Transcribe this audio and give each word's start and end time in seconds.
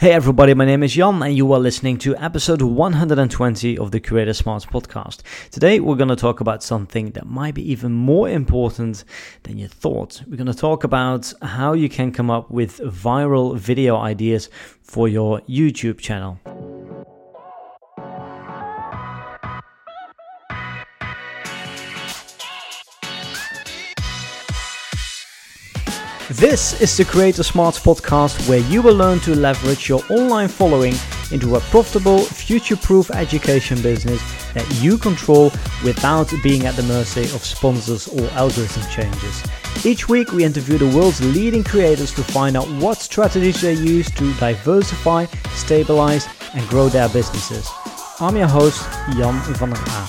Hey 0.00 0.12
everybody, 0.12 0.54
my 0.54 0.64
name 0.64 0.82
is 0.82 0.94
Jan 0.94 1.22
and 1.22 1.36
you 1.36 1.52
are 1.52 1.58
listening 1.60 1.98
to 1.98 2.16
episode 2.16 2.62
120 2.62 3.76
of 3.76 3.90
the 3.90 4.00
Creator 4.00 4.32
Smarts 4.32 4.64
podcast. 4.64 5.20
Today 5.50 5.78
we're 5.78 5.94
going 5.94 6.08
to 6.08 6.16
talk 6.16 6.40
about 6.40 6.62
something 6.62 7.10
that 7.10 7.26
might 7.26 7.52
be 7.52 7.70
even 7.70 7.92
more 7.92 8.26
important 8.26 9.04
than 9.42 9.58
you 9.58 9.68
thought. 9.68 10.22
We're 10.26 10.38
going 10.38 10.46
to 10.46 10.54
talk 10.54 10.84
about 10.84 11.30
how 11.42 11.74
you 11.74 11.90
can 11.90 12.12
come 12.12 12.30
up 12.30 12.50
with 12.50 12.78
viral 12.78 13.58
video 13.58 13.94
ideas 13.98 14.48
for 14.80 15.06
your 15.06 15.42
YouTube 15.42 15.98
channel. 15.98 16.40
This 26.34 26.80
is 26.80 26.96
the 26.96 27.04
Creator 27.04 27.42
Smarts 27.42 27.80
podcast 27.80 28.48
where 28.48 28.60
you 28.60 28.82
will 28.82 28.94
learn 28.94 29.18
to 29.20 29.34
leverage 29.34 29.88
your 29.88 30.00
online 30.10 30.46
following 30.46 30.94
into 31.32 31.56
a 31.56 31.60
profitable, 31.60 32.20
future 32.20 32.76
proof 32.76 33.10
education 33.10 33.82
business 33.82 34.22
that 34.52 34.64
you 34.80 34.96
control 34.96 35.50
without 35.82 36.32
being 36.40 36.66
at 36.66 36.76
the 36.76 36.84
mercy 36.84 37.22
of 37.34 37.44
sponsors 37.44 38.06
or 38.06 38.28
algorithm 38.30 38.88
changes. 38.92 39.42
Each 39.84 40.08
week, 40.08 40.30
we 40.30 40.44
interview 40.44 40.78
the 40.78 40.96
world's 40.96 41.20
leading 41.34 41.64
creators 41.64 42.14
to 42.14 42.22
find 42.22 42.56
out 42.56 42.68
what 42.80 42.98
strategies 42.98 43.60
they 43.60 43.74
use 43.74 44.08
to 44.12 44.32
diversify, 44.34 45.24
stabilize, 45.54 46.28
and 46.54 46.64
grow 46.68 46.88
their 46.88 47.08
businesses. 47.08 47.68
I'm 48.20 48.36
your 48.36 48.46
host, 48.46 48.88
Jan 49.16 49.34
van 49.54 49.70
der 49.70 49.82
A. 49.88 50.08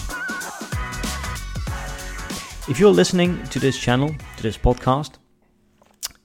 If 2.69 2.79
you're 2.79 2.91
listening 2.91 3.43
to 3.45 3.57
this 3.57 3.75
channel, 3.75 4.15
to 4.37 4.43
this 4.43 4.55
podcast, 4.55 5.17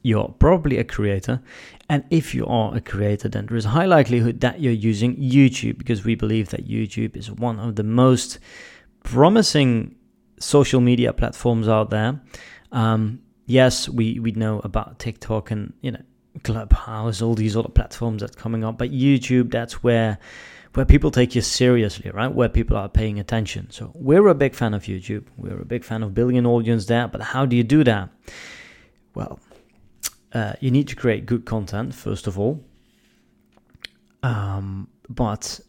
you're 0.06 0.34
probably 0.38 0.78
a 0.78 0.84
creator. 0.84 1.42
And 1.90 2.04
if 2.10 2.32
you 2.32 2.46
are 2.46 2.76
a 2.76 2.80
creator, 2.80 3.28
then 3.28 3.46
there 3.46 3.56
is 3.56 3.64
a 3.64 3.70
high 3.70 3.86
likelihood 3.86 4.40
that 4.40 4.60
you're 4.60 4.72
using 4.72 5.16
YouTube 5.16 5.78
because 5.78 6.04
we 6.04 6.14
believe 6.14 6.50
that 6.50 6.68
YouTube 6.68 7.16
is 7.16 7.28
one 7.30 7.58
of 7.58 7.74
the 7.74 7.82
most 7.82 8.38
promising 9.02 9.96
social 10.38 10.80
media 10.80 11.12
platforms 11.12 11.66
out 11.66 11.90
there. 11.90 12.20
Um, 12.70 13.20
yes, 13.46 13.88
we, 13.88 14.20
we 14.20 14.30
know 14.30 14.60
about 14.62 15.00
TikTok 15.00 15.50
and, 15.50 15.72
you 15.80 15.90
know, 15.90 16.02
Clubhouse, 16.44 17.20
all 17.20 17.34
these 17.34 17.56
other 17.56 17.68
platforms 17.68 18.20
that's 18.20 18.36
coming 18.36 18.62
up, 18.62 18.78
but 18.78 18.92
YouTube, 18.92 19.50
that's 19.50 19.82
where 19.82 20.18
where 20.74 20.84
people 20.84 21.10
take 21.10 21.34
you 21.34 21.40
seriously, 21.40 22.10
right? 22.10 22.28
Where 22.28 22.50
people 22.50 22.76
are 22.76 22.88
paying 22.88 23.18
attention. 23.18 23.70
So 23.70 23.92
we're 23.94 24.28
a 24.28 24.34
big 24.34 24.54
fan 24.54 24.74
of 24.74 24.82
YouTube. 24.82 25.24
We're 25.38 25.62
a 25.62 25.64
big 25.64 25.84
fan 25.84 26.02
of 26.02 26.12
building 26.12 26.36
an 26.36 26.44
audience 26.44 26.84
there. 26.84 27.08
But 27.08 27.22
how 27.22 27.46
do 27.46 27.56
you 27.56 27.64
do 27.64 27.82
that? 27.84 28.10
Well, 29.14 29.40
uh, 30.32 30.54
you 30.60 30.70
need 30.70 30.88
to 30.88 30.96
create 30.96 31.26
good 31.26 31.44
content 31.44 31.94
first 31.94 32.26
of 32.26 32.38
all. 32.38 32.64
Um, 34.22 34.88
but 35.08 35.60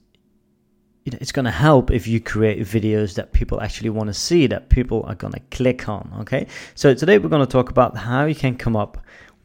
you 1.06 1.12
know, 1.12 1.20
it's 1.22 1.32
going 1.32 1.46
to 1.46 1.52
help 1.52 1.90
if 1.90 2.06
you 2.06 2.20
create 2.20 2.60
videos 2.60 3.16
that 3.16 3.32
people 3.32 3.62
actually 3.62 3.90
want 3.90 4.08
to 4.08 4.14
see, 4.14 4.46
that 4.48 4.68
people 4.68 5.04
are 5.08 5.16
going 5.16 5.32
to 5.32 5.40
click 5.52 5.88
on. 5.88 6.12
Okay, 6.22 6.48
so 6.76 6.94
today 6.94 7.18
we're 7.18 7.30
going 7.30 7.46
to 7.46 7.52
talk 7.52 7.70
about 7.70 7.96
how 7.96 8.26
you 8.26 8.36
can 8.36 8.58
come 8.58 8.76
up 8.76 8.98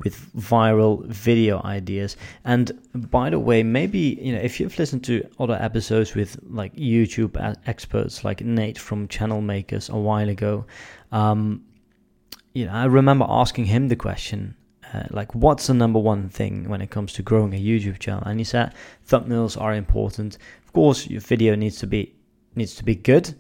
with 0.03 0.33
viral 0.35 1.07
video 1.07 1.63
ideas. 1.65 2.17
And 2.45 2.73
by 2.95 3.31
the 3.31 3.39
way, 3.39 3.63
maybe 3.63 4.19
you 4.21 4.33
know 4.33 4.41
if 4.41 4.59
you've 4.59 4.77
listened 4.79 5.05
to 5.05 5.25
other 5.39 5.57
episodes 5.61 6.15
with 6.15 6.37
like 6.49 6.75
YouTube 6.75 7.37
experts 7.67 8.25
like 8.25 8.41
Nate 8.41 8.79
from 8.79 9.07
Channel 9.09 9.41
Makers 9.41 9.89
a 9.89 9.97
while 9.97 10.29
ago, 10.29 10.67
um, 11.13 11.65
you 12.55 12.67
know 12.67 12.73
I 12.73 12.87
remember 12.87 13.27
asking 13.29 13.67
him 13.67 13.89
the 13.89 13.97
question 13.97 14.57
uh, 14.93 15.05
like 15.11 15.35
what's 15.35 15.67
the 15.67 15.75
number 15.75 15.99
one 15.99 16.29
thing 16.29 16.69
when 16.69 16.83
it 16.83 16.91
comes 16.91 17.13
to 17.15 17.23
growing 17.23 17.55
a 17.55 17.63
YouTube 17.63 17.99
channel? 17.99 18.23
And 18.25 18.39
he 18.39 18.45
said 18.45 18.75
thumbnails 19.09 19.61
are 19.61 19.75
important. 19.75 20.39
Of 20.65 20.73
course, 20.73 21.07
your 21.07 21.21
video 21.21 21.55
needs 21.55 21.79
to 21.79 21.87
be 21.87 22.15
needs 22.55 22.75
to 22.77 22.85
be 22.85 22.95
good, 22.95 23.35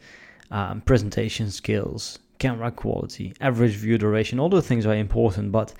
um, 0.50 0.80
presentation 0.80 1.50
skills, 1.50 2.18
camera 2.38 2.70
quality, 2.70 3.34
average 3.40 3.72
view 3.72 3.98
duration. 3.98 4.40
All 4.40 4.48
those 4.48 4.66
things 4.66 4.86
are 4.86 4.94
important, 4.94 5.52
but 5.52 5.74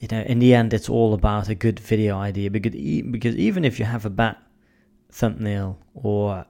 you 0.00 0.08
know, 0.10 0.20
in 0.22 0.38
the 0.38 0.54
end, 0.54 0.74
it's 0.74 0.90
all 0.90 1.14
about 1.14 1.48
a 1.48 1.54
good 1.54 1.80
video 1.80 2.18
idea. 2.18 2.50
Because 2.50 2.74
because 3.10 3.36
even 3.36 3.64
if 3.64 3.78
you 3.78 3.84
have 3.84 4.04
a 4.04 4.10
bad 4.10 4.36
thumbnail 5.10 5.78
or 5.94 6.44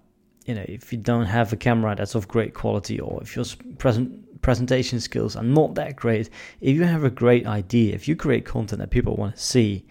you 0.47 0.55
know 0.55 0.65
if 0.67 0.93
you 0.93 0.99
don't 0.99 1.27
have 1.27 1.53
a 1.53 1.57
camera 1.57 1.95
that's 1.95 2.15
of 2.15 2.27
great 2.29 2.55
quality 2.55 2.99
or 2.99 3.21
if 3.23 3.37
your 3.37 3.45
present 3.79 4.41
presentation 4.43 5.01
skills 5.01 5.35
are 5.35 5.43
not 5.43 5.75
that 5.75 5.97
great, 5.97 6.31
if 6.61 6.77
you 6.77 6.85
have 6.85 7.05
a 7.05 7.11
great 7.11 7.47
idea, 7.47 7.95
if 7.95 8.07
you 8.07 8.15
create 8.15 8.45
content 8.45 8.79
that 8.79 8.91
people 8.91 9.17
want 9.17 9.35
to 9.35 9.43
see, 9.43 9.85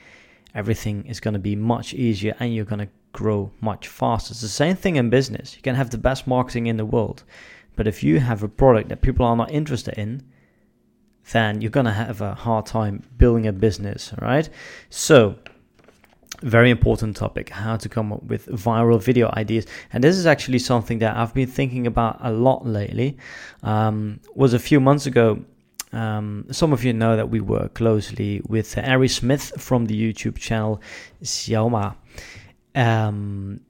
everything 0.54 1.06
is 1.08 1.20
going 1.20 1.34
to 1.34 1.40
be 1.40 1.56
much 1.56 1.94
easier 1.94 2.34
and 2.40 2.56
you're 2.56 2.64
going 2.64 2.80
to 2.80 2.88
grow 3.12 3.52
much 3.60 3.90
faster. 3.90 4.32
It's 4.32 4.42
the 4.42 4.48
same 4.48 4.78
thing 4.78 4.96
in 4.96 5.10
business. 5.10 5.56
You 5.56 5.62
can 5.62 5.76
have 5.76 5.90
the 5.90 5.98
best 5.98 6.26
marketing 6.26 6.68
in 6.68 6.78
the 6.78 6.86
world, 6.86 7.24
but 7.76 7.88
if 7.88 8.04
you 8.04 8.20
have 8.20 8.44
a 8.44 8.48
product 8.48 8.90
that 8.90 9.02
people 9.02 9.26
are 9.26 9.36
not 9.36 9.52
interested 9.52 9.96
in, 9.96 10.24
then 11.32 11.60
you're 11.60 11.72
going 11.72 11.86
to 11.86 11.92
have 11.92 12.22
a 12.22 12.36
hard 12.36 12.66
time 12.66 13.04
building 13.18 13.48
a 13.48 13.52
business, 13.52 14.14
right? 14.22 14.50
So, 14.90 15.36
very 16.42 16.70
important 16.70 17.16
topic 17.16 17.50
how 17.50 17.78
to 17.78 17.90
come 17.90 18.14
up 18.14 18.24
with 18.24 18.48
viral 18.48 19.02
video 19.02 19.30
ideas. 19.36 19.66
And 19.94 20.04
this 20.04 20.16
is 20.16 20.26
actually 20.26 20.60
something 20.60 21.00
that 21.00 21.16
i've 21.16 21.34
been 21.34 21.48
thinking 21.48 21.88
about 21.88 22.18
a 22.22 22.32
lot 22.32 22.66
lately. 22.66 23.18
Um, 23.64 24.20
was 24.36 24.54
a 24.54 24.60
few 24.60 24.80
months 24.80 25.06
ago 25.06 25.44
um, 25.94 26.46
some 26.52 26.74
of 26.74 26.84
you 26.84 26.94
know 26.94 27.16
that 27.16 27.30
we 27.30 27.40
work 27.40 27.76
closely 27.76 28.42
with 28.48 28.78
ari 28.78 29.08
smith 29.08 29.54
from 29.58 29.86
the 29.86 29.96
youtube 29.96 30.38
channel 30.38 30.82
xiaoma. 31.24 31.96
Um, 32.76 33.62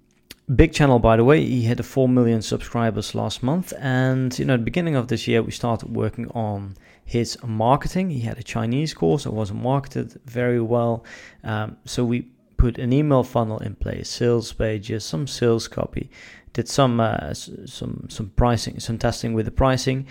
big 0.55 0.73
channel 0.73 0.99
by 0.99 1.17
the 1.17 1.23
way. 1.23 1.43
He 1.45 1.63
had 1.63 1.85
4 1.85 2.09
million 2.09 2.41
subscribers 2.41 3.13
last 3.15 3.43
month. 3.43 3.73
And 3.79 4.37
you 4.39 4.45
know 4.45 4.55
at 4.55 4.61
the 4.61 4.63
beginning 4.63 4.95
of 4.95 5.07
this 5.07 5.27
year 5.27 5.43
we 5.43 5.51
started 5.51 5.95
working 5.95 6.29
on 6.31 6.75
his 7.05 7.37
marketing. 7.43 8.09
He 8.09 8.21
had 8.21 8.39
a 8.39 8.43
chinese 8.43 8.93
course 8.93 9.25
it 9.25 9.33
wasn't 9.33 9.61
marketed 9.61 10.19
very 10.25 10.61
well. 10.61 11.05
Um, 11.43 11.77
so 11.85 12.03
we 12.03 12.27
put 12.57 12.77
an 12.77 12.93
email 12.93 13.23
funnel 13.23 13.59
in 13.59 13.75
place, 13.75 14.09
sales 14.09 14.53
pages, 14.53 15.03
some 15.03 15.27
sales 15.27 15.67
copy, 15.67 16.09
did 16.53 16.67
some 16.67 16.99
uh, 16.99 17.33
some 17.33 18.07
some 18.09 18.29
pricing, 18.35 18.79
some 18.79 18.97
testing 18.97 19.33
with 19.33 19.45
the 19.45 19.51
pricing, 19.51 20.07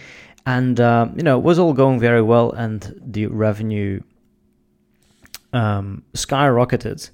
and 0.47 0.79
um, 0.81 1.15
you 1.17 1.23
know 1.23 1.39
it 1.39 1.45
was 1.45 1.59
all 1.59 1.73
going 1.73 1.99
very 1.99 2.23
well, 2.23 2.53
and 2.53 3.01
the 3.05 3.27
revenue 3.27 4.01
um, 5.53 6.03
skyrocketed, 6.13 7.11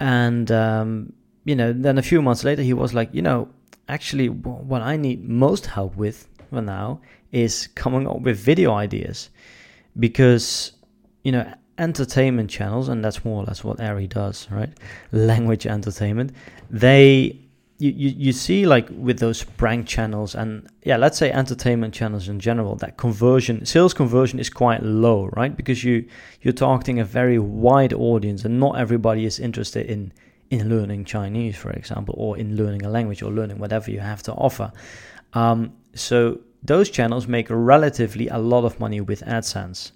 and 0.00 0.50
um, 0.50 1.12
you 1.44 1.54
know 1.54 1.72
then 1.72 1.98
a 1.98 2.02
few 2.02 2.20
months 2.20 2.44
later 2.44 2.62
he 2.62 2.74
was 2.74 2.92
like, 2.92 3.08
you 3.12 3.22
know, 3.22 3.48
actually 3.88 4.28
what 4.28 4.82
I 4.82 4.96
need 4.96 5.28
most 5.28 5.66
help 5.66 5.96
with 5.96 6.28
for 6.50 6.60
now 6.60 7.00
is 7.30 7.68
coming 7.68 8.08
up 8.08 8.20
with 8.22 8.36
video 8.36 8.72
ideas, 8.72 9.30
because 9.98 10.72
you 11.22 11.30
know 11.32 11.54
entertainment 11.80 12.50
channels, 12.50 12.88
and 12.88 13.04
that's 13.04 13.24
more 13.24 13.42
or 13.42 13.46
less 13.46 13.64
what 13.64 13.80
Ari 13.80 14.06
does, 14.06 14.46
right? 14.50 14.70
Language 15.12 15.66
entertainment. 15.66 16.32
They 16.70 17.40
you, 17.80 17.90
you, 17.90 18.08
you 18.10 18.32
see 18.32 18.66
like 18.66 18.88
with 18.90 19.20
those 19.20 19.42
prank 19.42 19.86
channels 19.86 20.34
and 20.34 20.68
yeah 20.84 20.98
let's 20.98 21.16
say 21.16 21.32
entertainment 21.32 21.94
channels 21.94 22.28
in 22.28 22.38
general 22.38 22.76
that 22.76 22.98
conversion 22.98 23.64
sales 23.64 23.94
conversion 23.94 24.38
is 24.38 24.50
quite 24.50 24.82
low 24.82 25.28
right 25.32 25.56
because 25.56 25.82
you 25.82 26.06
you're 26.42 26.52
targeting 26.52 27.00
a 27.00 27.04
very 27.04 27.38
wide 27.38 27.94
audience 27.94 28.44
and 28.44 28.60
not 28.60 28.78
everybody 28.78 29.24
is 29.24 29.40
interested 29.40 29.86
in 29.86 30.12
in 30.50 30.68
learning 30.68 31.06
chinese 31.06 31.56
for 31.56 31.70
example 31.70 32.14
or 32.18 32.36
in 32.36 32.54
learning 32.54 32.84
a 32.84 32.90
language 32.90 33.22
or 33.22 33.30
learning 33.32 33.58
whatever 33.58 33.90
you 33.90 34.00
have 34.00 34.22
to 34.22 34.32
offer 34.34 34.70
um, 35.32 35.72
so 35.94 36.38
those 36.62 36.90
channels 36.90 37.26
make 37.26 37.46
relatively 37.48 38.28
a 38.28 38.38
lot 38.38 38.64
of 38.64 38.78
money 38.78 39.00
with 39.00 39.22
adsense 39.22 39.92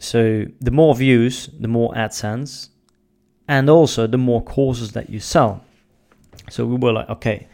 so 0.00 0.46
the 0.62 0.70
more 0.70 0.94
views, 0.94 1.50
the 1.60 1.68
more 1.68 1.92
AdSense, 1.92 2.70
and 3.46 3.68
also 3.68 4.06
the 4.06 4.16
more 4.16 4.42
courses 4.42 4.92
that 4.92 5.10
you 5.10 5.20
sell. 5.20 5.62
So 6.48 6.64
we 6.64 6.76
were 6.76 6.92
like, 6.92 7.10
okay, 7.10 7.48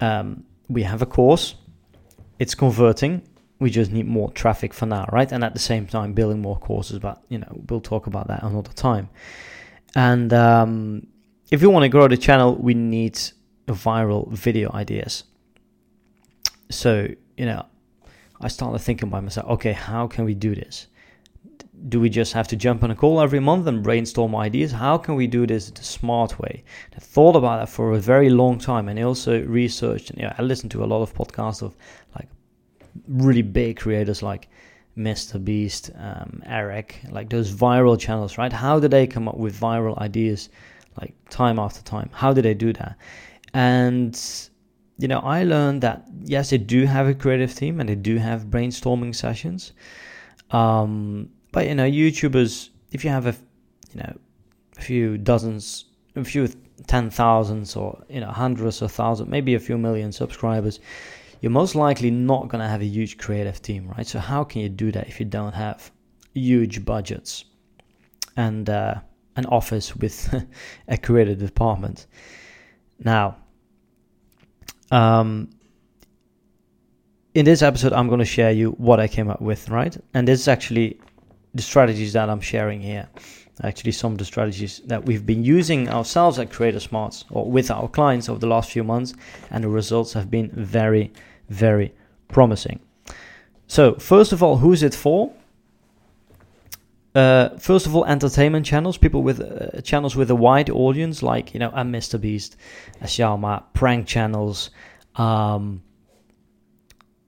um, 0.00 0.44
we 0.68 0.84
have 0.84 1.02
a 1.02 1.06
course, 1.06 1.56
it's 2.38 2.54
converting. 2.54 3.22
We 3.58 3.70
just 3.70 3.90
need 3.90 4.06
more 4.06 4.30
traffic 4.30 4.72
for 4.72 4.86
now, 4.86 5.08
right? 5.12 5.30
And 5.32 5.42
at 5.42 5.52
the 5.52 5.58
same 5.58 5.86
time, 5.86 6.12
building 6.12 6.40
more 6.40 6.58
courses. 6.58 7.00
But 7.00 7.20
you 7.28 7.38
know, 7.38 7.64
we'll 7.68 7.80
talk 7.80 8.06
about 8.06 8.28
that 8.28 8.44
another 8.44 8.72
time. 8.72 9.08
And 9.96 10.32
um, 10.32 11.08
if 11.50 11.60
you 11.60 11.70
want 11.70 11.82
to 11.82 11.88
grow 11.88 12.06
the 12.06 12.16
channel, 12.16 12.54
we 12.54 12.74
need 12.74 13.18
viral 13.66 14.30
video 14.30 14.70
ideas. 14.72 15.24
So 16.70 17.08
you 17.36 17.46
know, 17.46 17.66
I 18.40 18.46
started 18.46 18.78
thinking 18.78 19.08
by 19.08 19.18
myself, 19.18 19.48
okay, 19.50 19.72
how 19.72 20.06
can 20.06 20.24
we 20.24 20.34
do 20.34 20.54
this? 20.54 20.86
Do 21.88 22.00
we 22.00 22.08
just 22.08 22.32
have 22.32 22.48
to 22.48 22.56
jump 22.56 22.82
on 22.82 22.90
a 22.90 22.94
call 22.94 23.20
every 23.20 23.40
month 23.40 23.66
and 23.66 23.82
brainstorm 23.82 24.34
ideas? 24.34 24.72
How 24.72 24.96
can 24.96 25.14
we 25.14 25.26
do 25.26 25.46
this 25.46 25.70
the 25.70 25.84
smart 25.84 26.38
way? 26.38 26.64
I 26.96 27.00
thought 27.00 27.36
about 27.36 27.60
that 27.60 27.68
for 27.68 27.92
a 27.92 27.98
very 27.98 28.30
long 28.30 28.58
time 28.58 28.88
and 28.88 28.98
I 28.98 29.02
also 29.02 29.42
researched 29.44 30.10
and 30.10 30.18
you 30.18 30.24
know, 30.26 30.34
I 30.38 30.42
listened 30.42 30.70
to 30.72 30.84
a 30.84 30.86
lot 30.86 31.02
of 31.02 31.14
podcasts 31.14 31.62
of 31.62 31.76
like 32.14 32.28
really 33.08 33.42
big 33.42 33.76
creators 33.76 34.22
like 34.22 34.48
Mr. 34.96 35.42
Beast, 35.42 35.90
um, 35.98 36.42
Eric, 36.46 37.00
like 37.10 37.28
those 37.28 37.52
viral 37.52 37.98
channels, 37.98 38.38
right? 38.38 38.52
How 38.52 38.78
do 38.78 38.88
they 38.88 39.06
come 39.06 39.28
up 39.28 39.36
with 39.36 39.58
viral 39.58 39.98
ideas 39.98 40.48
like 41.00 41.14
time 41.30 41.58
after 41.58 41.82
time. 41.82 42.10
How 42.12 42.32
do 42.32 42.42
they 42.42 42.54
do 42.54 42.72
that? 42.74 42.96
And 43.52 44.20
you 44.98 45.08
know, 45.08 45.20
I 45.20 45.44
learned 45.44 45.82
that 45.82 46.06
yes, 46.22 46.50
they 46.50 46.58
do 46.58 46.86
have 46.86 47.06
a 47.08 47.14
creative 47.14 47.54
team 47.54 47.80
and 47.80 47.88
they 47.88 47.94
do 47.94 48.16
have 48.16 48.46
brainstorming 48.46 49.14
sessions. 49.14 49.72
Um, 50.50 51.30
but 51.54 51.68
you 51.68 51.74
know, 51.76 51.88
YouTubers, 51.88 52.70
if 52.90 53.04
you 53.04 53.10
have 53.10 53.26
a 53.26 53.34
you 53.92 54.00
know 54.00 54.18
a 54.76 54.80
few 54.80 55.16
dozens, 55.16 55.84
a 56.16 56.24
few 56.24 56.48
ten 56.88 57.10
thousands, 57.10 57.76
or 57.76 58.02
you 58.10 58.18
know 58.18 58.32
hundreds 58.32 58.82
or 58.82 58.88
thousands, 58.88 59.30
maybe 59.30 59.54
a 59.54 59.60
few 59.60 59.78
million 59.78 60.10
subscribers, 60.10 60.80
you're 61.40 61.52
most 61.52 61.76
likely 61.76 62.10
not 62.10 62.48
going 62.48 62.60
to 62.60 62.66
have 62.66 62.82
a 62.82 62.84
huge 62.84 63.18
creative 63.18 63.62
team, 63.62 63.88
right? 63.96 64.04
So 64.04 64.18
how 64.18 64.42
can 64.42 64.62
you 64.62 64.68
do 64.68 64.90
that 64.90 65.06
if 65.06 65.20
you 65.20 65.26
don't 65.26 65.54
have 65.54 65.92
huge 66.34 66.84
budgets 66.84 67.44
and 68.36 68.68
uh, 68.68 68.96
an 69.36 69.46
office 69.46 69.94
with 69.94 70.34
a 70.88 70.98
creative 70.98 71.38
department? 71.38 72.08
Now, 72.98 73.36
um, 74.90 75.50
in 77.32 77.44
this 77.44 77.62
episode, 77.62 77.92
I'm 77.92 78.08
going 78.08 78.18
to 78.18 78.24
share 78.24 78.50
you 78.50 78.72
what 78.72 78.98
I 78.98 79.06
came 79.06 79.30
up 79.30 79.40
with, 79.40 79.68
right? 79.68 79.96
And 80.14 80.26
this 80.26 80.40
is 80.40 80.48
actually 80.48 80.98
the 81.54 81.62
strategies 81.62 82.12
that 82.12 82.28
I'm 82.28 82.40
sharing 82.40 82.80
here. 82.80 83.08
Actually, 83.62 83.92
some 83.92 84.12
of 84.12 84.18
the 84.18 84.24
strategies 84.24 84.80
that 84.86 85.04
we've 85.04 85.24
been 85.24 85.44
using 85.44 85.88
ourselves 85.88 86.38
at 86.40 86.50
Creator 86.50 86.80
Smarts 86.80 87.24
or 87.30 87.48
with 87.48 87.70
our 87.70 87.88
clients 87.88 88.28
over 88.28 88.40
the 88.40 88.48
last 88.48 88.70
few 88.70 88.82
months, 88.82 89.14
and 89.50 89.62
the 89.62 89.68
results 89.68 90.12
have 90.12 90.28
been 90.28 90.50
very, 90.50 91.12
very 91.48 91.94
promising. 92.28 92.80
So, 93.68 93.94
first 93.94 94.32
of 94.32 94.42
all, 94.42 94.56
who 94.56 94.72
is 94.72 94.82
it 94.82 94.94
for? 94.94 95.32
Uh, 97.14 97.50
first 97.58 97.86
of 97.86 97.94
all, 97.94 98.04
entertainment 98.06 98.66
channels, 98.66 98.98
people 98.98 99.22
with 99.22 99.40
uh, 99.40 99.80
channels 99.82 100.16
with 100.16 100.30
a 100.30 100.34
wide 100.34 100.68
audience, 100.68 101.22
like 101.22 101.54
you 101.54 101.60
know, 101.60 101.70
a 101.70 101.82
Mr. 101.82 102.20
Beast, 102.20 102.56
a 103.00 103.04
Xiaoma, 103.04 103.62
prank 103.72 104.08
channels, 104.08 104.70
um, 105.14 105.80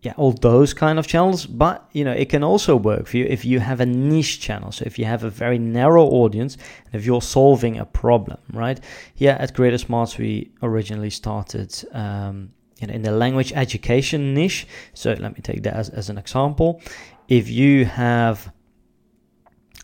yeah, 0.07 0.15
all 0.17 0.33
those 0.33 0.73
kind 0.73 0.99
of 1.01 1.07
channels. 1.07 1.47
But 1.47 1.89
you 1.93 2.05
know, 2.05 2.13
it 2.13 2.29
can 2.29 2.45
also 2.45 2.77
work 2.77 3.07
for 3.09 3.17
you 3.17 3.25
if 3.25 3.45
you 3.45 3.59
have 3.61 3.81
a 3.81 3.87
niche 3.87 4.41
channel. 4.41 4.71
So 4.71 4.85
if 4.87 4.99
you 4.99 5.05
have 5.05 5.25
a 5.25 5.31
very 5.31 5.59
narrow 5.59 6.05
audience, 6.05 6.57
and 6.85 6.95
if 6.95 7.05
you're 7.05 7.23
solving 7.23 7.79
a 7.79 7.85
problem, 7.85 8.39
right? 8.53 8.79
Yeah, 9.17 9.37
at 9.41 9.55
Creator 9.55 9.79
Smarts, 9.79 10.17
we 10.17 10.51
originally 10.63 11.11
started. 11.11 11.71
Um, 11.93 12.51
know, 12.87 12.93
in 12.93 13.03
the 13.03 13.11
language 13.11 13.53
education 13.55 14.35
niche. 14.35 14.67
So 14.93 15.15
let 15.19 15.35
me 15.35 15.41
take 15.41 15.63
that 15.63 15.75
as, 15.75 15.89
as 15.89 16.11
an 16.11 16.19
example. 16.19 16.83
If 17.27 17.49
you 17.49 17.87
have 17.87 18.53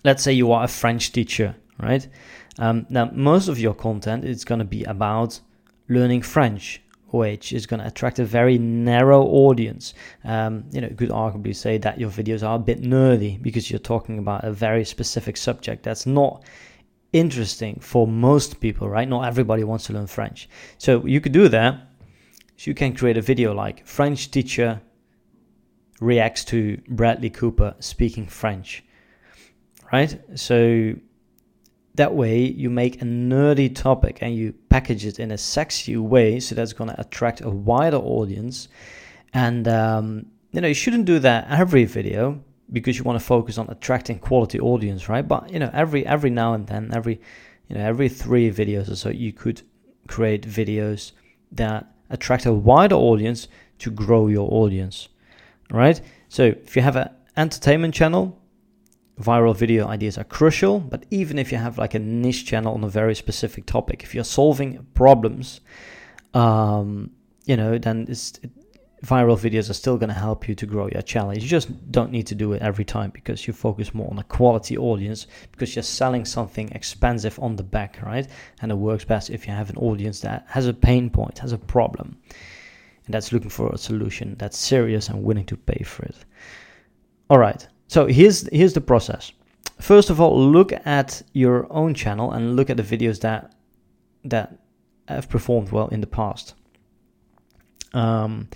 let's 0.04 0.22
say 0.22 0.32
you 0.32 0.52
are 0.52 0.64
a 0.64 0.68
French 0.68 1.12
teacher, 1.12 1.54
right? 1.78 2.06
Um, 2.58 2.86
now, 2.90 3.10
most 3.12 3.48
of 3.48 3.58
your 3.58 3.74
content 3.74 4.24
is 4.24 4.44
going 4.44 4.58
to 4.58 4.64
be 4.64 4.84
about 4.84 5.40
learning 5.88 6.22
French, 6.22 6.82
which 7.12 7.52
is 7.52 7.66
going 7.66 7.80
to 7.80 7.86
attract 7.86 8.18
a 8.18 8.24
very 8.24 8.58
narrow 8.58 9.22
audience. 9.22 9.94
Um, 10.24 10.64
you 10.72 10.80
know, 10.80 10.88
you 10.88 10.96
could 10.96 11.10
arguably 11.10 11.54
say 11.54 11.78
that 11.78 11.98
your 11.98 12.10
videos 12.10 12.46
are 12.46 12.56
a 12.56 12.58
bit 12.58 12.82
nerdy 12.82 13.40
because 13.42 13.70
you're 13.70 13.78
talking 13.78 14.18
about 14.18 14.44
a 14.44 14.52
very 14.52 14.84
specific 14.84 15.36
subject 15.36 15.82
that's 15.82 16.06
not 16.06 16.44
interesting 17.12 17.78
for 17.80 18.06
most 18.06 18.60
people, 18.60 18.88
right? 18.88 19.08
Not 19.08 19.26
everybody 19.26 19.64
wants 19.64 19.86
to 19.86 19.92
learn 19.92 20.06
French. 20.06 20.48
So 20.78 21.06
you 21.06 21.20
could 21.20 21.32
do 21.32 21.48
that. 21.48 21.88
So 22.56 22.70
you 22.70 22.74
can 22.74 22.94
create 22.94 23.16
a 23.16 23.22
video 23.22 23.54
like 23.54 23.86
French 23.86 24.30
teacher 24.30 24.80
reacts 26.00 26.44
to 26.46 26.80
Bradley 26.88 27.30
Cooper 27.30 27.74
speaking 27.80 28.26
French 28.26 28.82
right? 29.92 30.18
So 30.34 30.94
that 31.94 32.14
way 32.14 32.40
you 32.40 32.70
make 32.70 33.02
a 33.02 33.04
nerdy 33.04 33.74
topic 33.74 34.18
and 34.22 34.34
you 34.34 34.54
package 34.70 35.04
it 35.04 35.18
in 35.18 35.30
a 35.30 35.38
sexy 35.38 35.96
way 35.96 36.40
so 36.40 36.54
that's 36.54 36.72
going 36.72 36.88
to 36.90 37.00
attract 37.00 37.40
a 37.42 37.50
wider 37.50 37.98
audience. 37.98 38.68
And 39.34 39.68
um, 39.68 40.26
you 40.52 40.60
know 40.60 40.68
you 40.68 40.74
shouldn't 40.74 41.04
do 41.04 41.18
that 41.18 41.50
every 41.50 41.84
video 41.84 42.42
because 42.70 42.96
you 42.96 43.04
want 43.04 43.18
to 43.18 43.24
focus 43.24 43.58
on 43.58 43.68
attracting 43.68 44.18
quality 44.18 44.58
audience 44.60 45.08
right? 45.08 45.26
But 45.26 45.50
you 45.50 45.58
know 45.58 45.70
every 45.72 46.06
every 46.06 46.30
now 46.30 46.54
and 46.54 46.66
then 46.66 46.90
every 46.94 47.20
you 47.68 47.76
know 47.76 47.84
every 47.84 48.08
three 48.08 48.50
videos 48.50 48.90
or 48.90 48.96
so 48.96 49.10
you 49.10 49.32
could 49.32 49.62
create 50.08 50.46
videos 50.46 51.12
that 51.52 51.86
attract 52.10 52.46
a 52.46 52.52
wider 52.52 52.94
audience 52.94 53.48
to 53.78 53.90
grow 53.90 54.28
your 54.28 54.50
audience 54.52 55.08
right? 55.70 56.00
So 56.28 56.44
if 56.44 56.76
you 56.76 56.82
have 56.82 56.96
an 56.96 57.10
entertainment 57.36 57.94
channel 57.94 58.38
viral 59.22 59.56
video 59.56 59.86
ideas 59.86 60.18
are 60.18 60.24
crucial, 60.24 60.80
but 60.80 61.06
even 61.10 61.38
if 61.38 61.52
you 61.52 61.58
have 61.58 61.78
like 61.78 61.94
a 61.94 61.98
niche 61.98 62.46
channel 62.46 62.74
on 62.74 62.84
a 62.84 62.88
very 62.88 63.14
specific 63.14 63.66
topic, 63.66 64.02
if 64.02 64.14
you're 64.14 64.24
solving 64.24 64.86
problems, 64.94 65.60
um, 66.34 67.10
you 67.44 67.56
know, 67.56 67.78
then 67.78 68.06
it, 68.08 68.40
viral 69.04 69.36
videos 69.36 69.68
are 69.68 69.74
still 69.74 69.96
going 69.96 70.08
to 70.08 70.14
help 70.14 70.48
you 70.48 70.54
to 70.54 70.66
grow 70.66 70.86
your 70.86 71.02
channel. 71.02 71.34
You 71.34 71.40
just 71.40 71.90
don't 71.90 72.12
need 72.12 72.26
to 72.28 72.34
do 72.34 72.52
it 72.52 72.62
every 72.62 72.84
time 72.84 73.10
because 73.10 73.46
you 73.46 73.52
focus 73.52 73.92
more 73.92 74.08
on 74.10 74.18
a 74.18 74.24
quality 74.24 74.76
audience 74.76 75.26
because 75.50 75.74
you're 75.74 75.82
selling 75.82 76.24
something 76.24 76.70
expensive 76.70 77.38
on 77.40 77.56
the 77.56 77.64
back, 77.64 78.00
right? 78.02 78.28
And 78.60 78.70
it 78.70 78.76
works 78.76 79.04
best 79.04 79.30
if 79.30 79.46
you 79.46 79.52
have 79.52 79.70
an 79.70 79.76
audience 79.76 80.20
that 80.20 80.46
has 80.48 80.66
a 80.68 80.74
pain 80.74 81.10
point, 81.10 81.40
has 81.40 81.52
a 81.52 81.58
problem, 81.58 82.16
and 83.06 83.14
that's 83.14 83.32
looking 83.32 83.50
for 83.50 83.72
a 83.72 83.78
solution 83.78 84.36
that's 84.38 84.58
serious 84.58 85.08
and 85.08 85.24
willing 85.24 85.46
to 85.46 85.56
pay 85.56 85.82
for 85.82 86.04
it. 86.04 86.16
All 87.28 87.38
right. 87.38 87.66
So 87.92 88.06
here's 88.06 88.48
here's 88.48 88.72
the 88.72 88.80
process. 88.80 89.32
First 89.78 90.08
of 90.08 90.18
all, 90.18 90.34
look 90.40 90.72
at 90.86 91.22
your 91.34 91.70
own 91.70 91.92
channel 91.92 92.32
and 92.32 92.56
look 92.56 92.70
at 92.70 92.78
the 92.78 92.82
videos 92.82 93.20
that 93.20 93.52
that 94.24 94.56
have 95.08 95.28
performed 95.28 95.70
well 95.72 95.88
in 95.88 96.00
the 96.00 96.06
past. 96.06 96.54
Um, 97.92 98.48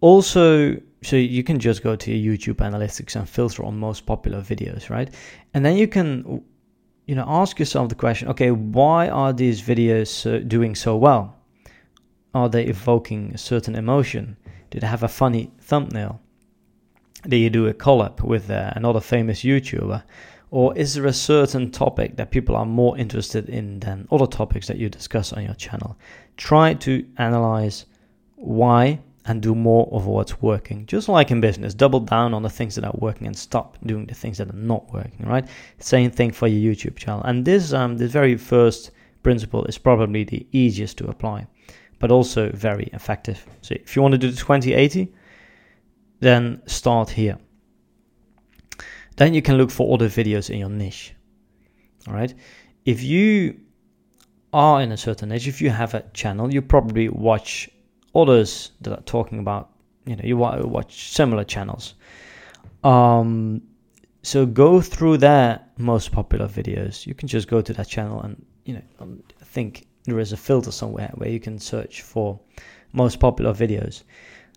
also, 0.00 0.76
so 1.02 1.16
you 1.16 1.42
can 1.42 1.58
just 1.58 1.82
go 1.82 1.96
to 1.96 2.12
your 2.12 2.36
YouTube 2.36 2.60
analytics 2.68 3.16
and 3.16 3.28
filter 3.28 3.64
on 3.64 3.76
most 3.80 4.06
popular 4.06 4.40
videos, 4.40 4.90
right? 4.90 5.12
And 5.54 5.64
then 5.64 5.76
you 5.76 5.88
can, 5.88 6.44
you 7.08 7.16
know, 7.16 7.24
ask 7.26 7.58
yourself 7.58 7.88
the 7.88 7.96
question: 7.96 8.28
Okay, 8.28 8.52
why 8.52 9.08
are 9.08 9.32
these 9.32 9.60
videos 9.60 10.10
uh, 10.24 10.38
doing 10.46 10.76
so 10.76 10.96
well? 10.96 11.34
Are 12.32 12.48
they 12.48 12.66
evoking 12.66 13.32
a 13.34 13.38
certain 13.38 13.74
emotion? 13.74 14.36
Do 14.70 14.78
they 14.78 14.86
have 14.86 15.02
a 15.02 15.08
funny 15.08 15.50
thumbnail? 15.58 16.21
Do 17.28 17.36
you 17.36 17.50
do 17.50 17.66
a 17.66 17.74
collab 17.74 18.22
with 18.22 18.50
uh, 18.50 18.72
another 18.74 19.00
famous 19.00 19.42
YouTuber? 19.42 20.02
Or 20.50 20.76
is 20.76 20.94
there 20.94 21.06
a 21.06 21.12
certain 21.12 21.70
topic 21.70 22.16
that 22.16 22.30
people 22.30 22.56
are 22.56 22.66
more 22.66 22.98
interested 22.98 23.48
in 23.48 23.80
than 23.80 24.06
other 24.12 24.26
topics 24.26 24.66
that 24.66 24.76
you 24.76 24.90
discuss 24.90 25.32
on 25.32 25.44
your 25.44 25.54
channel? 25.54 25.96
Try 26.36 26.74
to 26.74 27.06
analyze 27.16 27.86
why 28.36 29.00
and 29.24 29.40
do 29.40 29.54
more 29.54 29.88
of 29.92 30.06
what's 30.06 30.42
working. 30.42 30.84
Just 30.86 31.08
like 31.08 31.30
in 31.30 31.40
business, 31.40 31.74
double 31.74 32.00
down 32.00 32.34
on 32.34 32.42
the 32.42 32.50
things 32.50 32.74
that 32.74 32.84
are 32.84 32.94
working 32.98 33.26
and 33.26 33.36
stop 33.36 33.78
doing 33.86 34.06
the 34.06 34.14
things 34.14 34.38
that 34.38 34.50
are 34.50 34.56
not 34.56 34.92
working, 34.92 35.26
right? 35.26 35.46
Same 35.78 36.10
thing 36.10 36.32
for 36.32 36.48
your 36.48 36.74
YouTube 36.74 36.96
channel. 36.96 37.22
And 37.24 37.44
this 37.44 37.72
um, 37.72 37.96
this 37.96 38.12
very 38.12 38.36
first 38.36 38.90
principle 39.22 39.64
is 39.66 39.78
probably 39.78 40.24
the 40.24 40.46
easiest 40.52 40.98
to 40.98 41.06
apply, 41.06 41.46
but 41.98 42.10
also 42.10 42.50
very 42.50 42.90
effective. 42.92 43.46
So 43.62 43.74
if 43.76 43.94
you 43.94 44.02
want 44.02 44.12
to 44.12 44.18
do 44.18 44.30
the 44.30 44.36
2080, 44.36 45.12
then 46.22 46.62
start 46.66 47.10
here. 47.10 47.36
Then 49.16 49.34
you 49.34 49.42
can 49.42 49.58
look 49.58 49.70
for 49.72 49.92
other 49.92 50.08
videos 50.08 50.50
in 50.50 50.60
your 50.60 50.70
niche. 50.70 51.14
All 52.06 52.14
right. 52.14 52.32
If 52.84 53.02
you 53.02 53.60
are 54.52 54.80
in 54.80 54.92
a 54.92 54.96
certain 54.96 55.30
niche, 55.30 55.48
if 55.48 55.60
you 55.60 55.70
have 55.70 55.94
a 55.94 56.04
channel, 56.14 56.52
you 56.54 56.62
probably 56.62 57.08
watch 57.08 57.68
others 58.14 58.70
that 58.82 58.96
are 58.96 59.02
talking 59.02 59.40
about, 59.40 59.70
you 60.06 60.14
know, 60.14 60.22
you 60.24 60.36
watch 60.36 61.10
similar 61.10 61.42
channels. 61.42 61.94
Um, 62.84 63.62
so 64.22 64.46
go 64.46 64.80
through 64.80 65.18
their 65.18 65.60
most 65.76 66.12
popular 66.12 66.46
videos. 66.46 67.04
You 67.04 67.14
can 67.14 67.26
just 67.26 67.48
go 67.48 67.60
to 67.60 67.72
that 67.72 67.88
channel 67.88 68.22
and, 68.22 68.46
you 68.64 68.74
know, 68.74 68.82
um, 69.00 69.22
I 69.40 69.44
think 69.44 69.88
there 70.04 70.20
is 70.20 70.32
a 70.32 70.36
filter 70.36 70.70
somewhere 70.70 71.10
where 71.14 71.30
you 71.30 71.40
can 71.40 71.58
search 71.58 72.02
for 72.02 72.38
most 72.92 73.18
popular 73.18 73.52
videos 73.52 74.04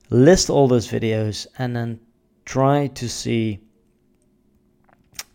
list 0.09 0.49
all 0.49 0.67
those 0.67 0.87
videos 0.87 1.47
and 1.57 1.75
then 1.75 1.99
try 2.45 2.87
to 2.87 3.09
see 3.09 3.59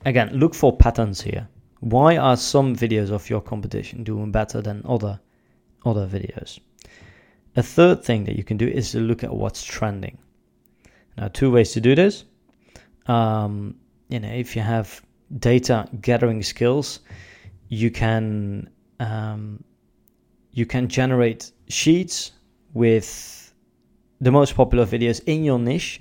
again 0.04 0.30
look 0.32 0.54
for 0.54 0.76
patterns 0.76 1.20
here. 1.20 1.48
Why 1.80 2.18
are 2.18 2.36
some 2.36 2.76
videos 2.76 3.10
of 3.10 3.28
your 3.30 3.40
competition 3.40 4.04
doing 4.04 4.30
better 4.30 4.60
than 4.60 4.82
other 4.84 5.20
other 5.84 6.06
videos? 6.06 6.58
A 7.56 7.62
third 7.62 8.04
thing 8.04 8.24
that 8.24 8.36
you 8.36 8.44
can 8.44 8.56
do 8.56 8.68
is 8.68 8.92
to 8.92 9.00
look 9.00 9.24
at 9.24 9.34
what's 9.34 9.64
trending. 9.64 10.18
Now 11.16 11.28
two 11.28 11.50
ways 11.50 11.72
to 11.72 11.80
do 11.80 11.94
this. 11.94 12.24
Um, 13.06 13.76
you 14.08 14.20
know 14.20 14.28
if 14.28 14.54
you 14.54 14.62
have 14.62 15.02
data 15.38 15.88
gathering 16.00 16.42
skills 16.42 17.00
you 17.68 17.90
can 17.90 18.68
um, 18.98 19.62
you 20.52 20.66
can 20.66 20.88
generate 20.88 21.52
sheets 21.68 22.32
with 22.74 23.39
the 24.20 24.30
most 24.30 24.54
popular 24.54 24.84
videos 24.84 25.20
in 25.26 25.44
your 25.44 25.58
niche 25.58 26.00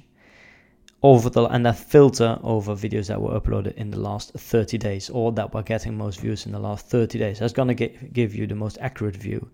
over 1.02 1.30
the 1.30 1.46
and 1.46 1.66
that 1.66 1.78
filter 1.78 2.38
over 2.44 2.76
videos 2.76 3.08
that 3.08 3.22
were 3.22 3.40
uploaded 3.40 3.74
in 3.76 3.90
the 3.90 4.00
last 4.00 4.34
30 4.34 4.78
days 4.78 5.10
or 5.10 5.32
that 5.32 5.54
were 5.54 5.64
getting 5.64 5.98
most 5.98 6.20
views 6.20 6.46
in 6.46 6.52
the 6.52 6.60
last 6.60 6.88
30 6.88 7.18
days. 7.18 7.40
That's 7.40 7.54
going 7.54 7.76
to 7.76 7.88
give 7.88 8.36
you 8.36 8.46
the 8.48 8.56
most 8.56 8.78
accurate 8.82 9.16
view 9.16 9.50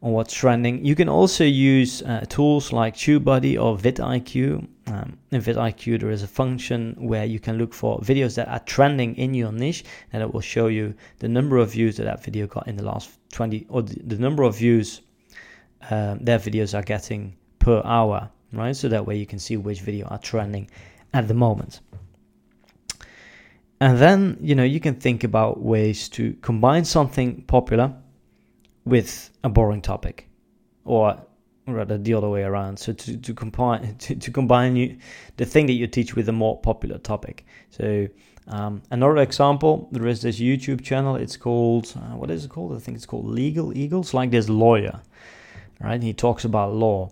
on 0.00 0.12
what's 0.12 0.32
trending. 0.32 0.84
You 0.84 0.94
can 0.94 1.08
also 1.08 1.42
use 1.42 2.02
uh, 2.02 2.24
tools 2.28 2.72
like 2.72 2.94
TubeBuddy 2.94 3.60
or 3.60 3.76
vidIQ. 3.76 4.68
Um, 4.86 5.18
in 5.32 5.42
vidIQ, 5.42 6.00
there 6.00 6.10
is 6.10 6.22
a 6.22 6.28
function 6.28 6.94
where 6.98 7.24
you 7.24 7.40
can 7.40 7.58
look 7.58 7.74
for 7.74 7.98
videos 7.98 8.36
that 8.36 8.46
are 8.48 8.60
trending 8.60 9.16
in 9.16 9.34
your 9.34 9.50
niche, 9.50 9.84
and 10.12 10.22
it 10.22 10.32
will 10.32 10.40
show 10.40 10.68
you 10.68 10.94
the 11.18 11.28
number 11.28 11.56
of 11.56 11.72
views 11.72 11.96
that 11.96 12.04
that 12.04 12.22
video 12.22 12.46
got 12.46 12.68
in 12.68 12.76
the 12.76 12.84
last 12.84 13.10
20 13.32 13.66
or 13.68 13.82
the, 13.82 14.00
the 14.04 14.16
number 14.16 14.44
of 14.44 14.56
views 14.56 15.02
um, 15.90 16.18
their 16.20 16.38
videos 16.38 16.76
are 16.76 16.82
getting 16.82 17.36
per 17.58 17.82
hour 17.84 18.30
right? 18.52 18.74
So 18.74 18.88
that 18.88 19.06
way 19.06 19.16
you 19.16 19.26
can 19.26 19.38
see 19.38 19.56
which 19.56 19.80
video 19.80 20.06
are 20.06 20.18
trending 20.18 20.70
at 21.12 21.28
the 21.28 21.34
moment. 21.34 21.80
And 23.80 23.98
then, 23.98 24.38
you 24.40 24.54
know, 24.54 24.64
you 24.64 24.80
can 24.80 24.96
think 24.96 25.22
about 25.22 25.60
ways 25.60 26.08
to 26.10 26.34
combine 26.42 26.84
something 26.84 27.42
popular 27.42 27.94
with 28.84 29.30
a 29.44 29.48
boring 29.48 29.82
topic 29.82 30.28
or 30.84 31.22
rather 31.66 31.98
the 31.98 32.14
other 32.14 32.28
way 32.28 32.42
around. 32.42 32.78
So 32.78 32.92
to, 32.92 33.16
to 33.16 33.34
combine 33.34 33.94
to, 33.98 34.16
to 34.16 34.30
combine 34.30 34.74
you, 34.74 34.98
the 35.36 35.44
thing 35.44 35.66
that 35.66 35.74
you 35.74 35.86
teach 35.86 36.16
with 36.16 36.28
a 36.28 36.32
more 36.32 36.58
popular 36.60 36.98
topic. 36.98 37.46
So 37.70 38.08
um, 38.48 38.82
another 38.90 39.18
example, 39.18 39.88
there 39.92 40.06
is 40.08 40.22
this 40.22 40.40
YouTube 40.40 40.82
channel. 40.82 41.14
It's 41.14 41.36
called 41.36 41.92
uh, 41.96 42.16
what 42.16 42.30
is 42.30 42.46
it 42.46 42.48
called? 42.48 42.74
I 42.74 42.80
think 42.80 42.96
it's 42.96 43.06
called 43.06 43.26
Legal 43.26 43.76
Eagles. 43.76 44.12
Like 44.12 44.32
this 44.32 44.48
lawyer, 44.48 45.02
right? 45.80 46.02
He 46.02 46.14
talks 46.14 46.44
about 46.44 46.72
law, 46.72 47.10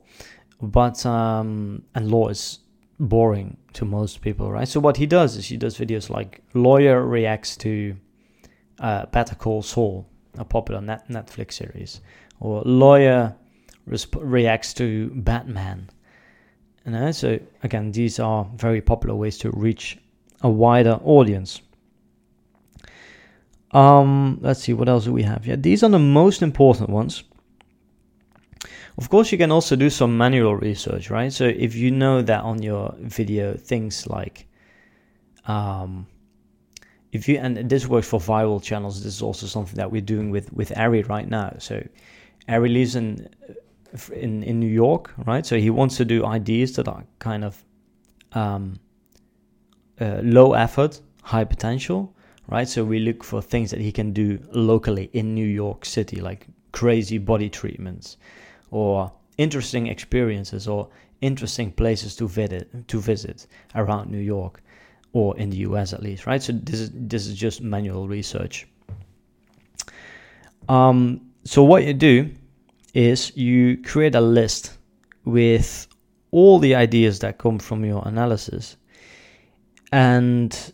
but 0.60 1.04
um, 1.04 1.82
and 1.94 2.10
law 2.10 2.28
is 2.28 2.60
boring 2.98 3.56
to 3.74 3.84
most 3.84 4.20
people, 4.20 4.50
right? 4.50 4.68
So 4.68 4.80
what 4.80 4.96
he 4.96 5.06
does 5.06 5.36
is 5.36 5.46
he 5.46 5.56
does 5.56 5.78
videos 5.78 6.08
like 6.08 6.42
lawyer 6.54 7.04
reacts 7.04 7.56
to 7.58 7.96
uh, 8.80 9.06
Better 9.06 9.34
Call 9.34 9.62
Saul, 9.62 10.06
a 10.38 10.44
popular 10.44 10.80
net 10.80 11.08
Netflix 11.08 11.54
series, 11.54 12.00
or 12.40 12.62
lawyer 12.62 13.34
reacts 13.86 14.74
to 14.74 15.10
Batman. 15.14 15.88
And 16.84 16.96
uh, 16.96 17.12
so 17.12 17.38
again, 17.62 17.92
these 17.92 18.18
are 18.18 18.48
very 18.56 18.80
popular 18.80 19.14
ways 19.14 19.38
to 19.38 19.50
reach 19.50 19.98
a 20.42 20.48
wider 20.48 21.00
audience. 21.04 21.60
Um, 23.72 24.38
let's 24.40 24.60
see 24.60 24.72
what 24.72 24.88
else 24.88 25.04
do 25.04 25.12
we 25.12 25.22
have. 25.24 25.46
Yeah, 25.46 25.56
these 25.56 25.82
are 25.82 25.90
the 25.90 25.98
most 25.98 26.42
important 26.42 26.88
ones. 26.88 27.24
Of 28.98 29.10
course, 29.10 29.30
you 29.32 29.38
can 29.38 29.52
also 29.52 29.76
do 29.76 29.90
some 29.90 30.16
manual 30.16 30.56
research, 30.56 31.10
right? 31.10 31.32
So 31.32 31.44
if 31.44 31.74
you 31.74 31.90
know 31.90 32.22
that 32.22 32.42
on 32.42 32.62
your 32.62 32.94
video, 32.98 33.54
things 33.54 34.06
like, 34.06 34.46
um, 35.46 36.06
if 37.12 37.28
you 37.28 37.38
and 37.38 37.68
this 37.68 37.86
works 37.86 38.08
for 38.08 38.18
viral 38.18 38.62
channels, 38.62 39.02
this 39.02 39.14
is 39.14 39.22
also 39.22 39.46
something 39.46 39.76
that 39.76 39.90
we're 39.90 40.00
doing 40.00 40.30
with 40.30 40.52
with 40.52 40.76
Ari 40.76 41.02
right 41.02 41.28
now. 41.28 41.54
So 41.58 41.86
Ari 42.48 42.68
lives 42.68 42.96
in 42.96 43.28
in 44.12 44.42
in 44.42 44.60
New 44.60 44.70
York, 44.70 45.12
right? 45.26 45.44
So 45.44 45.56
he 45.56 45.70
wants 45.70 45.96
to 45.98 46.04
do 46.04 46.24
ideas 46.24 46.74
that 46.76 46.88
are 46.88 47.04
kind 47.18 47.44
of 47.44 47.64
um, 48.32 48.78
uh, 50.00 50.20
low 50.22 50.54
effort, 50.54 51.00
high 51.22 51.44
potential, 51.44 52.14
right? 52.48 52.68
So 52.68 52.84
we 52.84 52.98
look 52.98 53.24
for 53.24 53.42
things 53.42 53.70
that 53.70 53.80
he 53.80 53.92
can 53.92 54.12
do 54.12 54.38
locally 54.52 55.10
in 55.12 55.34
New 55.34 55.46
York 55.46 55.84
City, 55.84 56.20
like 56.20 56.46
crazy 56.72 57.18
body 57.18 57.48
treatments 57.48 58.16
or 58.70 59.12
interesting 59.38 59.86
experiences 59.86 60.66
or 60.66 60.88
interesting 61.20 61.72
places 61.72 62.16
to 62.16 62.28
visit 62.28 62.88
to 62.88 63.00
visit 63.00 63.46
around 63.74 64.10
New 64.10 64.18
York 64.18 64.62
or 65.12 65.36
in 65.38 65.50
the 65.50 65.58
US 65.58 65.92
at 65.92 66.02
least, 66.02 66.26
right? 66.26 66.42
So 66.42 66.52
this 66.52 66.80
is 66.80 66.90
this 66.92 67.26
is 67.26 67.34
just 67.34 67.62
manual 67.62 68.06
research. 68.08 68.66
Um, 70.68 71.20
so 71.44 71.62
what 71.62 71.84
you 71.84 71.94
do 71.94 72.30
is 72.92 73.36
you 73.36 73.82
create 73.82 74.14
a 74.14 74.20
list 74.20 74.76
with 75.24 75.86
all 76.32 76.58
the 76.58 76.74
ideas 76.74 77.20
that 77.20 77.38
come 77.38 77.58
from 77.58 77.84
your 77.84 78.06
analysis, 78.06 78.76
and 79.92 80.72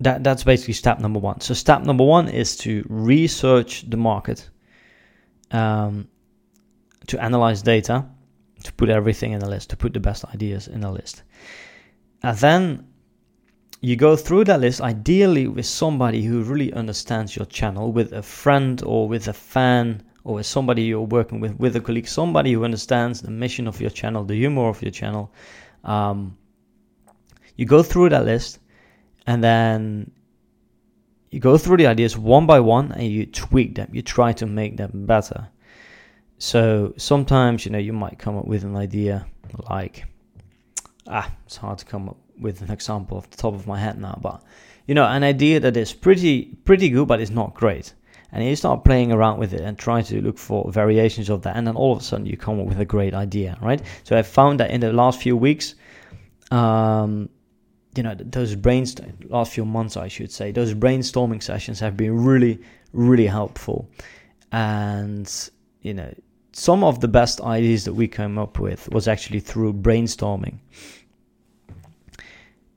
that 0.00 0.22
that's 0.22 0.44
basically 0.44 0.74
step 0.74 1.00
number 1.00 1.18
one. 1.18 1.40
So 1.40 1.54
step 1.54 1.82
number 1.82 2.04
one 2.04 2.28
is 2.28 2.56
to 2.58 2.84
research 2.88 3.88
the 3.88 3.96
market. 3.96 4.48
Um, 5.50 6.08
to 7.08 7.22
analyze 7.22 7.62
data, 7.62 8.06
to 8.64 8.72
put 8.72 8.88
everything 8.88 9.32
in 9.32 9.42
a 9.42 9.48
list, 9.48 9.70
to 9.70 9.76
put 9.76 9.92
the 9.92 10.00
best 10.00 10.24
ideas 10.26 10.68
in 10.68 10.84
a 10.84 10.92
list. 10.92 11.22
And 12.22 12.36
then 12.38 12.86
you 13.80 13.96
go 13.96 14.16
through 14.16 14.44
that 14.44 14.60
list, 14.60 14.80
ideally 14.80 15.46
with 15.46 15.66
somebody 15.66 16.22
who 16.22 16.42
really 16.42 16.72
understands 16.72 17.36
your 17.36 17.46
channel, 17.46 17.92
with 17.92 18.12
a 18.12 18.22
friend 18.22 18.82
or 18.84 19.08
with 19.08 19.28
a 19.28 19.32
fan 19.32 20.02
or 20.24 20.34
with 20.34 20.46
somebody 20.46 20.82
you're 20.82 21.02
working 21.02 21.40
with, 21.40 21.58
with 21.58 21.76
a 21.76 21.80
colleague, 21.80 22.08
somebody 22.08 22.52
who 22.52 22.64
understands 22.64 23.22
the 23.22 23.30
mission 23.30 23.68
of 23.68 23.80
your 23.80 23.90
channel, 23.90 24.24
the 24.24 24.34
humor 24.34 24.68
of 24.68 24.82
your 24.82 24.90
channel. 24.90 25.32
Um, 25.84 26.36
you 27.56 27.66
go 27.66 27.82
through 27.82 28.10
that 28.10 28.24
list 28.24 28.58
and 29.26 29.42
then 29.42 30.10
you 31.30 31.40
go 31.40 31.56
through 31.56 31.76
the 31.76 31.86
ideas 31.86 32.16
one 32.18 32.46
by 32.46 32.60
one 32.60 32.92
and 32.92 33.04
you 33.04 33.26
tweak 33.26 33.74
them. 33.74 33.90
You 33.92 34.02
try 34.02 34.32
to 34.34 34.46
make 34.46 34.76
them 34.76 35.06
better. 35.06 35.48
So 36.38 36.94
sometimes, 36.96 37.64
you 37.64 37.72
know, 37.72 37.78
you 37.78 37.92
might 37.92 38.18
come 38.18 38.38
up 38.38 38.46
with 38.46 38.64
an 38.64 38.76
idea 38.76 39.26
like, 39.68 40.04
ah, 41.08 41.30
it's 41.46 41.56
hard 41.56 41.78
to 41.78 41.84
come 41.84 42.08
up 42.08 42.16
with 42.40 42.62
an 42.62 42.70
example 42.70 43.18
off 43.18 43.28
the 43.30 43.36
top 43.36 43.54
of 43.54 43.66
my 43.66 43.78
head 43.78 44.00
now, 44.00 44.18
but 44.22 44.42
you 44.86 44.94
know, 44.94 45.04
an 45.04 45.22
idea 45.22 45.60
that 45.60 45.76
is 45.76 45.92
pretty 45.92 46.56
pretty 46.64 46.88
good, 46.88 47.08
but 47.08 47.20
it's 47.20 47.30
not 47.30 47.54
great. 47.54 47.94
And 48.30 48.44
you 48.44 48.56
start 48.56 48.84
playing 48.84 49.10
around 49.10 49.38
with 49.38 49.54
it 49.54 49.62
and 49.62 49.78
try 49.78 50.02
to 50.02 50.20
look 50.20 50.38
for 50.38 50.70
variations 50.70 51.30
of 51.30 51.42
that, 51.42 51.56
and 51.56 51.66
then 51.66 51.76
all 51.76 51.92
of 51.92 51.98
a 52.00 52.02
sudden 52.02 52.26
you 52.26 52.36
come 52.36 52.60
up 52.60 52.66
with 52.66 52.78
a 52.78 52.84
great 52.84 53.14
idea, 53.14 53.58
right? 53.60 53.82
So 54.04 54.16
I 54.16 54.22
found 54.22 54.60
that 54.60 54.70
in 54.70 54.80
the 54.80 54.92
last 54.92 55.20
few 55.20 55.36
weeks, 55.36 55.74
um, 56.50 57.28
you 57.96 58.02
know, 58.02 58.14
those 58.14 58.54
brainstorm 58.54 59.18
last 59.28 59.52
few 59.52 59.64
months, 59.64 59.96
I 59.96 60.08
should 60.08 60.30
say, 60.30 60.52
those 60.52 60.74
brainstorming 60.74 61.42
sessions 61.42 61.80
have 61.80 61.96
been 61.96 62.24
really, 62.24 62.60
really 62.92 63.26
helpful, 63.26 63.90
and 64.52 65.50
you 65.82 65.94
know, 65.94 66.12
some 66.58 66.82
of 66.82 66.98
the 66.98 67.06
best 67.06 67.40
ideas 67.40 67.84
that 67.84 67.94
we 67.94 68.08
came 68.08 68.36
up 68.36 68.58
with 68.58 68.88
was 68.90 69.06
actually 69.06 69.38
through 69.38 69.72
brainstorming. 69.72 70.58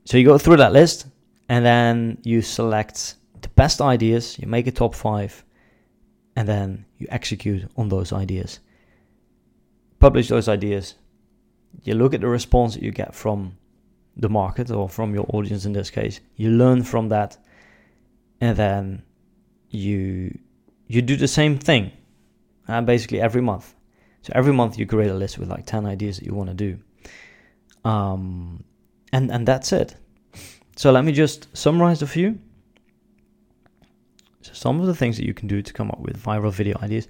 So 0.04 0.16
you 0.16 0.24
go 0.24 0.38
through 0.38 0.58
that 0.58 0.72
list 0.72 1.06
and 1.48 1.66
then 1.66 2.18
you 2.22 2.42
select 2.42 3.16
the 3.40 3.48
best 3.48 3.80
ideas, 3.80 4.38
you 4.38 4.46
make 4.46 4.68
a 4.68 4.70
top 4.70 4.94
five, 4.94 5.44
and 6.36 6.46
then 6.46 6.84
you 6.98 7.08
execute 7.10 7.68
on 7.76 7.88
those 7.88 8.12
ideas. 8.12 8.60
Publish 9.98 10.28
those 10.28 10.48
ideas. 10.48 10.94
You 11.82 11.94
look 11.94 12.14
at 12.14 12.20
the 12.20 12.28
response 12.28 12.74
that 12.74 12.84
you 12.84 12.92
get 12.92 13.16
from 13.16 13.56
the 14.16 14.28
market 14.28 14.70
or 14.70 14.88
from 14.88 15.12
your 15.12 15.26
audience 15.30 15.64
in 15.64 15.72
this 15.72 15.90
case. 15.90 16.20
You 16.36 16.50
learn 16.50 16.84
from 16.84 17.08
that, 17.08 17.36
and 18.40 18.56
then 18.56 19.02
you 19.70 20.38
you 20.86 21.02
do 21.02 21.16
the 21.16 21.26
same 21.26 21.58
thing 21.58 21.90
uh, 22.72 22.80
basically 22.80 23.20
every 23.20 23.42
month. 23.42 23.74
So 24.22 24.32
every 24.34 24.52
month 24.52 24.78
you 24.78 24.86
create 24.86 25.10
a 25.10 25.14
list 25.14 25.38
with 25.38 25.48
like 25.48 25.66
10 25.66 25.84
ideas 25.84 26.18
that 26.18 26.26
you 26.26 26.34
want 26.34 26.48
to 26.48 26.54
do. 26.54 26.78
Um, 27.84 28.64
and, 29.12 29.30
and 29.30 29.46
that's 29.46 29.72
it. 29.72 29.96
So 30.76 30.90
let 30.90 31.04
me 31.04 31.12
just 31.12 31.54
summarize 31.56 32.02
a 32.02 32.06
few. 32.06 32.38
So 34.42 34.52
some 34.54 34.80
of 34.80 34.86
the 34.86 34.94
things 34.94 35.16
that 35.16 35.26
you 35.26 35.34
can 35.34 35.48
do 35.48 35.60
to 35.60 35.72
come 35.72 35.90
up 35.90 36.00
with 36.00 36.22
viral 36.22 36.52
video 36.52 36.78
ideas. 36.82 37.08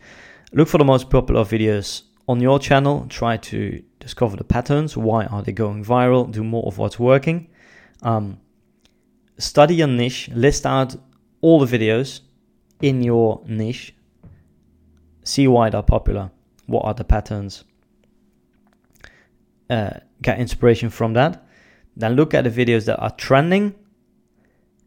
Look 0.53 0.69
for 0.69 0.79
the 0.79 0.85
most 0.85 1.11
popular 1.11 1.45
videos 1.45 2.03
on 2.29 2.41
your 2.41 2.59
channel. 2.59 3.07
Try 3.09 3.37
to 3.37 3.83
discover 4.01 4.37
the 4.37 4.45
patterns. 4.45 4.97
Why 4.97 5.27
are 5.27 5.43
they 5.43 5.53
going 5.53 5.85
viral? 5.85 6.31
Do 6.31 6.43
more 6.43 6.67
of 6.67 6.79
what's 6.79 6.99
working. 6.99 7.49
Um, 8.03 8.41
study 9.39 9.77
your 9.77 9.89
niche. 9.89 10.29
List 10.35 10.67
out 10.67 10.97
all 11.41 11.65
the 11.65 11.79
videos 11.79 12.21
in 12.81 13.03
your 13.03 13.43
niche 13.47 13.95
see 15.25 15.49
why 15.49 15.71
they're 15.71 15.83
popular, 15.83 16.31
what 16.67 16.85
are 16.85 16.95
the 16.95 17.05
patterns, 17.05 17.65
uh, 19.71 19.91
get 20.21 20.39
inspiration 20.39 20.91
from 20.91 21.15
that. 21.15 21.45
Then 21.97 22.15
look 22.15 22.35
at 22.35 22.45
the 22.45 22.51
videos 22.51 22.87
that 22.87 22.99
are 22.99 23.11
trending 23.11 23.75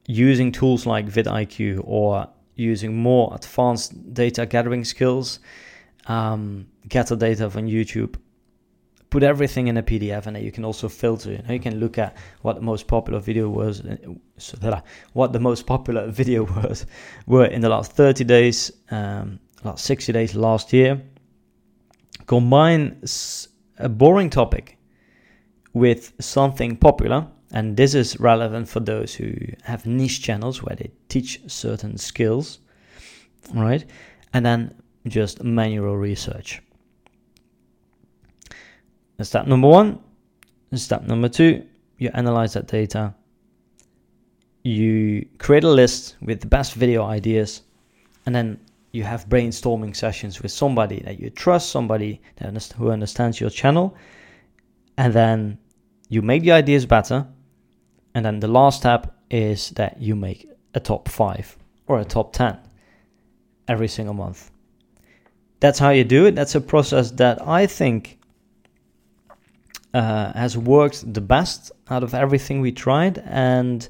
using 0.07 0.51
tools 0.51 0.85
like 0.85 1.07
vidIQ 1.07 1.81
or 1.83 2.27
using 2.55 2.95
more 2.95 3.33
advanced 3.33 4.13
data 4.13 4.45
gathering 4.45 4.83
skills. 4.83 5.39
Um, 6.07 6.67
gather 6.87 7.15
data 7.15 7.49
from 7.49 7.65
YouTube, 7.65 8.15
put 9.09 9.23
everything 9.23 9.67
in 9.67 9.77
a 9.77 9.81
PDF, 9.81 10.27
and 10.27 10.37
you 10.37 10.51
can 10.51 10.63
also 10.63 10.87
filter. 10.87 11.31
You, 11.31 11.37
know, 11.39 11.53
you 11.53 11.59
can 11.59 11.79
look 11.79 11.97
at 11.97 12.15
what 12.43 12.57
the 12.57 12.61
most 12.61 12.85
popular 12.85 13.19
video 13.19 13.49
was, 13.49 13.81
uh, 13.81 14.81
what 15.13 15.33
the 15.33 15.39
most 15.39 15.65
popular 15.65 16.07
video 16.21 16.43
was 16.43 16.85
were 17.25 17.45
in 17.45 17.61
the 17.61 17.69
last 17.69 17.93
30 17.93 18.23
days. 18.23 18.71
Um, 18.91 19.39
last 19.65 19.85
60 19.85 20.13
days 20.13 20.35
last 20.35 20.71
year. 20.71 21.01
Combine 22.27 23.01
a 23.77 23.89
boring 23.89 24.29
topic 24.29 24.77
with 25.73 26.13
something 26.19 26.77
popular, 26.77 27.27
and 27.51 27.75
this 27.75 27.93
is 27.93 28.19
relevant 28.19 28.67
for 28.67 28.79
those 28.79 29.13
who 29.13 29.33
have 29.63 29.85
niche 29.85 30.21
channels 30.21 30.63
where 30.63 30.75
they 30.75 30.91
teach 31.09 31.41
certain 31.47 31.97
skills, 31.97 32.59
right? 33.53 33.85
And 34.33 34.45
then 34.45 34.75
just 35.07 35.43
manual 35.43 35.97
research. 35.97 36.61
step 39.21 39.47
number 39.47 39.67
one. 39.67 39.99
Step 40.73 41.03
number 41.03 41.29
two, 41.29 41.63
you 41.99 42.09
analyze 42.13 42.53
that 42.53 42.67
data. 42.67 43.13
You 44.63 45.25
create 45.37 45.63
a 45.63 45.69
list 45.69 46.15
with 46.21 46.41
the 46.41 46.47
best 46.47 46.73
video 46.73 47.05
ideas, 47.05 47.61
and 48.25 48.35
then 48.35 48.59
you 48.95 49.03
have 49.03 49.27
brainstorming 49.27 49.95
sessions 49.95 50.41
with 50.41 50.51
somebody 50.51 51.01
that 51.01 51.19
you 51.19 51.29
trust, 51.29 51.69
somebody 51.69 52.21
that 52.37 52.73
who 52.77 52.89
understands 52.89 53.39
your 53.41 53.49
channel, 53.49 53.95
and 54.97 55.13
then 55.13 55.57
you 56.07 56.21
make 56.21 56.43
the 56.43 56.53
ideas 56.53 56.85
better. 56.85 57.27
And 58.13 58.25
then 58.25 58.39
the 58.39 58.47
last 58.47 58.79
step 58.79 59.13
is 59.29 59.71
that 59.71 60.01
you 60.01 60.15
make 60.15 60.49
a 60.73 60.79
top 60.79 61.09
five 61.09 61.57
or 61.87 61.99
a 61.99 62.05
top 62.05 62.31
10 62.31 62.57
every 63.67 63.89
single 63.89 64.13
month. 64.13 64.49
That's 65.59 65.79
how 65.79 65.89
you 65.89 66.05
do 66.05 66.25
it. 66.27 66.35
That's 66.35 66.55
a 66.55 66.61
process 66.61 67.11
that 67.11 67.45
I 67.45 67.67
think 67.67 68.19
uh, 69.93 70.31
has 70.33 70.57
worked 70.57 71.13
the 71.13 71.21
best 71.21 71.71
out 71.89 72.03
of 72.03 72.13
everything 72.13 72.61
we 72.61 72.71
tried. 72.71 73.17
And 73.25 73.87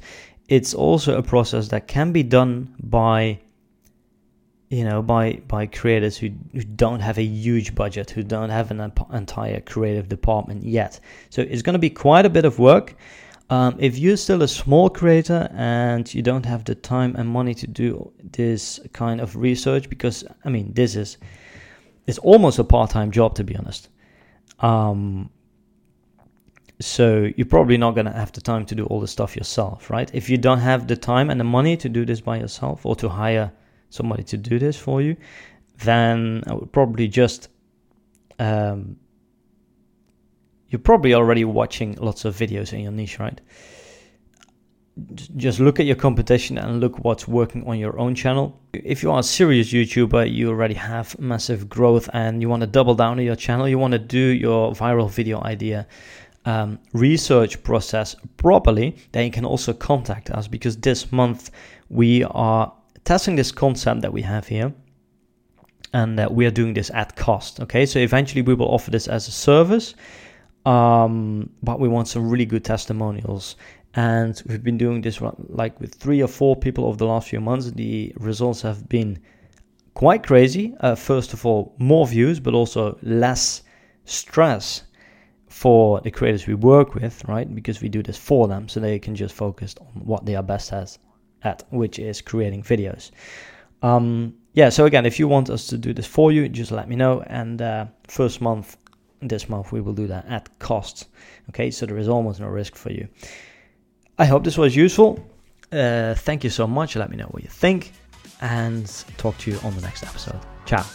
it's 0.47 0.73
also 0.73 1.17
a 1.17 1.23
process 1.23 1.67
that 1.67 1.87
can 1.87 2.11
be 2.11 2.23
done 2.23 2.75
by 2.79 3.39
you 4.69 4.83
know 4.83 5.01
by 5.01 5.33
by 5.47 5.65
creators 5.67 6.17
who, 6.17 6.29
who 6.53 6.61
don't 6.61 6.99
have 6.99 7.17
a 7.17 7.23
huge 7.23 7.75
budget 7.75 8.09
who 8.09 8.23
don't 8.23 8.49
have 8.49 8.71
an 8.71 8.91
entire 9.13 9.61
creative 9.61 10.09
department 10.09 10.63
yet. 10.63 10.99
So 11.29 11.41
it's 11.41 11.61
going 11.61 11.73
to 11.73 11.79
be 11.79 11.89
quite 11.89 12.25
a 12.25 12.29
bit 12.29 12.45
of 12.45 12.59
work. 12.59 12.95
Um, 13.49 13.75
if 13.79 13.99
you're 13.99 14.17
still 14.17 14.41
a 14.41 14.47
small 14.47 14.89
creator 14.89 15.47
and 15.53 16.11
you 16.11 16.23
don't 16.23 16.47
have 16.47 16.65
the 16.65 16.73
time 16.73 17.15
and 17.15 17.29
money 17.29 17.53
to 17.53 17.67
do 17.67 18.11
this 18.23 18.79
kind 18.91 19.21
of 19.21 19.35
research 19.35 19.87
because 19.87 20.23
i 20.45 20.49
mean 20.49 20.73
this 20.73 20.95
is 20.95 21.19
it's 22.07 22.17
almost 22.19 22.57
a 22.57 22.63
part-time 22.63 23.11
job 23.11 23.35
to 23.35 23.43
be 23.43 23.55
honest. 23.55 23.89
Um, 24.59 25.29
so 26.79 27.29
you're 27.37 27.45
probably 27.45 27.77
not 27.77 27.91
going 27.91 28.05
to 28.05 28.11
have 28.11 28.31
the 28.31 28.41
time 28.41 28.65
to 28.65 28.75
do 28.75 28.85
all 28.85 28.99
the 28.99 29.07
stuff 29.07 29.35
yourself 29.35 29.91
right? 29.91 30.09
If 30.13 30.27
you 30.27 30.37
don't 30.39 30.59
have 30.59 30.87
the 30.87 30.95
time 30.95 31.29
and 31.29 31.39
the 31.39 31.45
money 31.45 31.77
to 31.77 31.87
do 31.87 32.03
this 32.03 32.21
by 32.21 32.39
yourself 32.39 32.83
or 32.83 32.95
to 32.95 33.09
hire 33.09 33.51
somebody 33.95 34.23
to 34.23 34.37
do 34.37 34.59
this 34.59 34.77
for 34.77 35.01
you, 35.01 35.15
then 35.83 36.43
I 36.47 36.53
would 36.53 36.71
probably 36.71 37.07
just 37.07 37.49
um, 38.39 38.97
you're 40.69 40.79
probably 40.79 41.13
already 41.13 41.45
watching 41.45 41.95
lots 41.95 42.25
of 42.25 42.35
videos 42.35 42.73
in 42.73 42.81
your 42.81 42.91
niche, 42.91 43.19
right? 43.19 43.39
Just 45.35 45.59
look 45.59 45.79
at 45.79 45.85
your 45.85 45.95
competition 45.95 46.57
and 46.57 46.79
look 46.79 47.03
what's 47.03 47.27
working 47.27 47.67
on 47.67 47.77
your 47.77 47.99
own 47.99 48.15
channel. 48.15 48.59
If 48.73 49.03
you 49.03 49.11
are 49.11 49.19
a 49.19 49.23
serious 49.23 49.71
YouTuber, 49.71 50.33
you 50.33 50.49
already 50.49 50.73
have 50.73 51.19
massive 51.19 51.67
growth 51.69 52.09
and 52.13 52.41
you 52.41 52.49
want 52.49 52.61
to 52.61 52.67
double 52.67 52.95
down 52.95 53.19
on 53.19 53.25
your 53.25 53.35
channel, 53.35 53.67
you 53.67 53.77
want 53.77 53.91
to 53.91 53.99
do 53.99 54.17
your 54.17 54.71
viral 54.73 55.09
video 55.09 55.41
idea 55.43 55.87
um, 56.45 56.79
research 56.93 57.61
process 57.63 58.15
properly, 58.37 58.95
then 59.11 59.25
you 59.25 59.31
can 59.31 59.45
also 59.45 59.73
contact 59.73 60.29
us 60.29 60.47
because 60.47 60.77
this 60.77 61.11
month 61.11 61.51
we 61.89 62.23
are 62.23 62.73
testing 63.05 63.35
this 63.35 63.51
concept 63.51 64.01
that 64.01 64.11
we 64.11 64.21
have 64.21 64.47
here 64.47 64.73
and 65.93 66.27
we 66.29 66.45
are 66.45 66.51
doing 66.51 66.73
this 66.73 66.91
at 66.93 67.15
cost 67.15 67.59
okay? 67.61 67.85
So 67.85 67.99
eventually 67.99 68.41
we 68.41 68.53
will 68.53 68.67
offer 68.67 68.91
this 68.91 69.07
as 69.07 69.27
a 69.27 69.31
service 69.31 69.95
um, 70.65 71.49
but 71.61 71.79
we 71.79 71.87
want 71.87 72.07
some 72.07 72.29
really 72.29 72.45
good 72.45 72.65
testimonials. 72.65 73.55
And 73.93 74.41
we've 74.47 74.63
been 74.63 74.77
doing 74.77 75.01
this 75.01 75.21
like 75.47 75.79
with 75.79 75.95
three 75.95 76.21
or 76.21 76.27
four 76.27 76.55
people 76.55 76.85
over 76.85 76.97
the 76.97 77.05
last 77.05 77.29
few 77.29 77.39
months. 77.39 77.71
The 77.71 78.11
results 78.17 78.61
have 78.63 78.89
been 78.89 79.19
quite 79.93 80.23
crazy. 80.23 80.75
Uh, 80.81 80.95
first 80.95 81.31
of 81.33 81.45
all 81.45 81.75
more 81.77 82.05
views 82.05 82.39
but 82.39 82.53
also 82.53 82.97
less 83.01 83.63
stress 84.03 84.83
for 85.47 86.01
the 86.01 86.11
creators 86.11 86.47
we 86.47 86.55
work 86.55 86.93
with 86.95 87.23
right? 87.25 87.53
Because 87.53 87.81
we 87.81 87.87
do 87.87 88.03
this 88.03 88.17
for 88.17 88.47
them 88.47 88.67
so 88.67 88.79
they 88.79 88.99
can 88.99 89.15
just 89.15 89.33
focus 89.33 89.75
on 89.79 90.01
what 90.05 90.25
they 90.25 90.35
are 90.35 90.43
best 90.43 90.73
at 90.73 90.97
at, 91.45 91.63
which 91.69 91.99
is 91.99 92.21
creating 92.21 92.63
videos. 92.63 93.11
Um, 93.81 94.33
yeah, 94.53 94.69
so 94.69 94.85
again, 94.85 95.05
if 95.05 95.19
you 95.19 95.27
want 95.27 95.49
us 95.49 95.67
to 95.67 95.77
do 95.77 95.93
this 95.93 96.07
for 96.07 96.31
you, 96.31 96.49
just 96.49 96.71
let 96.71 96.87
me 96.87 96.95
know. 96.95 97.21
And 97.27 97.61
uh, 97.61 97.85
first 98.07 98.41
month, 98.41 98.77
this 99.21 99.49
month, 99.49 99.71
we 99.71 99.81
will 99.81 99.93
do 99.93 100.07
that 100.07 100.25
at 100.27 100.57
cost. 100.59 101.07
Okay, 101.49 101.71
so 101.71 101.85
there 101.85 101.97
is 101.97 102.07
almost 102.07 102.39
no 102.39 102.47
risk 102.47 102.75
for 102.75 102.91
you. 102.91 103.07
I 104.17 104.25
hope 104.25 104.43
this 104.43 104.57
was 104.57 104.75
useful. 104.75 105.19
Uh, 105.71 106.15
thank 106.15 106.43
you 106.43 106.49
so 106.49 106.65
much. 106.67 106.95
Let 106.95 107.09
me 107.09 107.17
know 107.17 107.27
what 107.31 107.43
you 107.43 107.49
think, 107.49 107.91
and 108.41 108.87
talk 109.17 109.37
to 109.39 109.51
you 109.51 109.59
on 109.63 109.75
the 109.75 109.81
next 109.81 110.03
episode. 110.03 110.39
Ciao. 110.65 110.85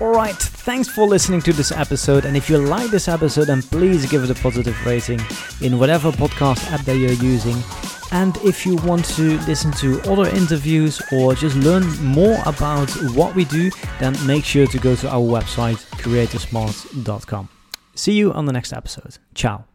Alright, 0.00 0.36
thanks 0.36 0.88
for 0.88 1.06
listening 1.06 1.42
to 1.42 1.52
this 1.52 1.72
episode. 1.72 2.24
And 2.24 2.34
if 2.34 2.48
you 2.48 2.56
like 2.56 2.90
this 2.90 3.06
episode, 3.06 3.46
then 3.46 3.60
please 3.60 4.08
give 4.10 4.24
it 4.24 4.30
a 4.30 4.34
positive 4.34 4.86
rating 4.86 5.20
in 5.60 5.78
whatever 5.78 6.10
podcast 6.10 6.70
app 6.72 6.80
that 6.86 6.96
you're 6.96 7.12
using. 7.12 7.56
And 8.12 8.36
if 8.38 8.66
you 8.66 8.76
want 8.76 9.04
to 9.16 9.38
listen 9.40 9.70
to 9.72 10.00
other 10.10 10.28
interviews 10.28 11.00
or 11.12 11.34
just 11.34 11.56
learn 11.56 11.86
more 12.04 12.38
about 12.46 12.90
what 13.14 13.34
we 13.34 13.44
do, 13.44 13.70
then 13.98 14.16
make 14.26 14.44
sure 14.44 14.66
to 14.66 14.78
go 14.78 14.96
to 14.96 15.08
our 15.08 15.20
website, 15.20 15.78
creatorsmart.com. 16.02 17.48
See 17.94 18.12
you 18.12 18.32
on 18.32 18.46
the 18.46 18.52
next 18.52 18.72
episode. 18.72 19.18
Ciao. 19.34 19.69